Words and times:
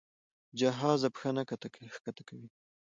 جهازه 0.59 1.07
پښه 1.15 1.29
نه 1.37 1.41
ښکته 1.95 2.23
کوي. 2.29 2.47